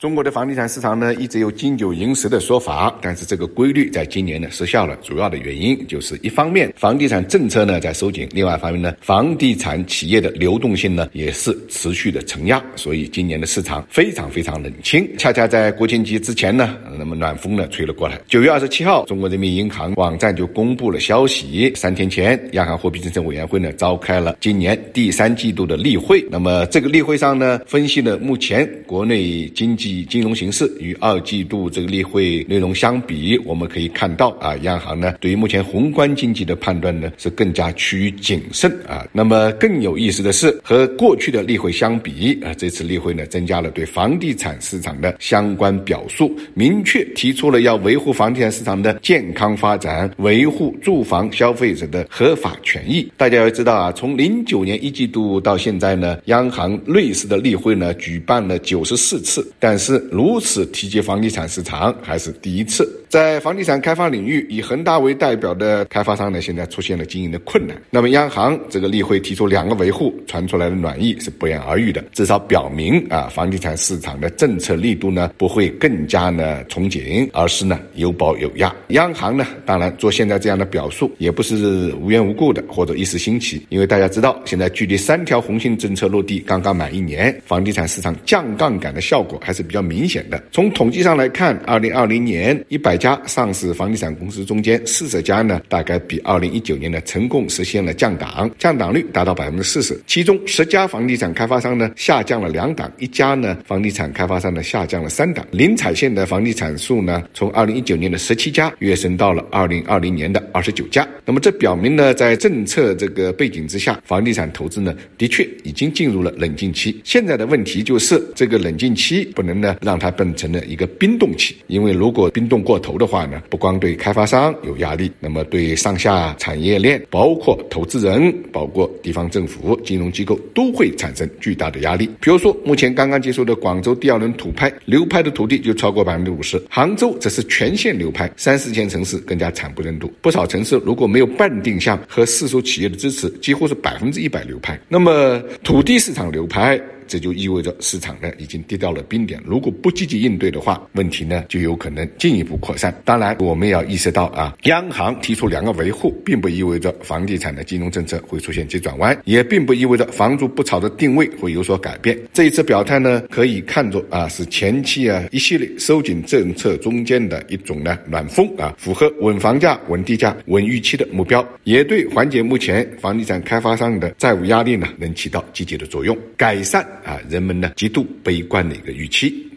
[0.00, 4.96] 中国的房地产市场呢，一直有金九银十的说法，但是这个规律在今年呢失效了。
[5.02, 15.06] 主要的原因就是一方面房地产政策呢在收紧，另外一方面呢房地产企业的流动性呢也是持续的承压，所以今年的市场非常非常冷清。
[15.18, 18.18] 恰恰在国庆节之前呢，那么暖风呢吹了过来。
[18.26, 26.24] 九月二十七号，中国人民银行网站就公布了消息，三天前，央行货币政策委员会呢召开了今年第三季度的例会。
[26.30, 29.89] 那么这个例会上呢，分析了目前国内经济。
[29.90, 39.06] 以金融形势与二季度这个例会内容相比，我们可以看到啊，央行呢对于目前宏观经济的判断呢是更加趋于谨慎啊。
[39.12, 53.10] 那么更有意思的是，和过去的例会相比啊，这次例会呢增加了对房地产市场的相关表述，明确提出了要维护房地产市场的健康发展，维护住房消费者的合法权益。
[53.16, 62.88] 大家要知道啊，从零九年一季度到现在呢，央行类似的例会呢举办了九十四次，但是如此提及房地产市场还是第一次。
[63.08, 67.76] 在房地产开发领域，以恒大为代表的开发商呢，现在出现了经营的困难。
[67.90, 78.72] 那么央行这个例会提出两个维护，传出来的暖意是不言而喻的，至少表明啊，房地产市场的政策力度呢不会更加呢从紧，而是呢有保有压。
[78.90, 90.42] 央行呢，当然做现在这样的表述也不是无缘无故的或者一时兴起，因为大家知道，现在距离三条红线政策落地刚刚满一年，房地产市场降杠杆的效果还是比较明显的。
[90.52, 93.00] 从统计上来看，二零二零年一百。
[93.00, 99.98] 家上市房地产公司中间，四十家呢，大概比二零一九年呢成功实现了降档，降档率达到百分之四十。
[100.06, 105.46] 其中十家房地产开发商呢下降了两档，一家呢房地产开发商呢下降了三档。
[105.50, 111.08] 零产线的房地产数呢，从二零一九年的十七家跃升到了二零二零年的二十九家。
[111.24, 117.00] 那么这表明呢，在政策这个背景之下，房地产投资呢的确已经进入了冷静期。
[117.02, 123.00] 现在的问题就是这个冷静期不能呢让它变成了一个冰冻期，因为如果冰冻过头。
[123.00, 132.06] 的话呢，不光对开发商有压力，那么对上下产业链，包括投资人，包括地方政府、金融机构，都会产生巨大的压力。
[132.20, 140.12] 比如说，目前刚刚结束的广州第二轮土拍，流拍的土地就超过百分之五十；杭州则是全线流拍，三四线城市更加惨不忍睹。
[140.20, 144.78] 不少城市如果没有半定向和市属企业的支持，几乎是百分之一百流拍。
[144.88, 146.78] 那么土地市场流拍。
[147.10, 152.94] 这就意味着市场呢已经跌到了冰点，如果不积极应对的话，问题呢就有可能进一步扩散。
[153.04, 162.16] 当然，我们要意识到啊，央行提出两个维护，并不意味着房地产的金融政策会出现急转弯，也并不意味着房住不炒的定位会有所改变。
[162.32, 176.86] 这一次表态呢，可以看作啊是前期啊一系列收紧政策中间的一种呢暖风啊，符合稳房价、稳地价、稳预期的目标，也对缓解目前房地产开发商的债务压力呢能起到积极的作用，改善。
[177.04, 179.49] 啊，人们呢极度悲观的一个预期。